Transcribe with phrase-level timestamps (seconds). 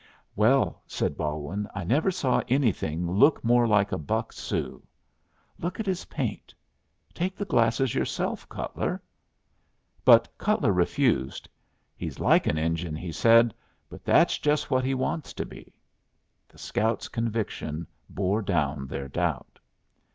[0.35, 4.81] "Well," said Balwin, "I never saw anything look more like a buck Sioux.
[5.59, 6.55] Look at his paint.
[7.13, 8.99] Take the glasses yourself, Cutler."
[10.03, 11.47] But Cutler refused.
[11.95, 13.53] "He's like an Injun," he said.
[13.91, 15.71] "But that's just what he wants to be."
[16.49, 19.59] The scout's conviction bore down their doubt.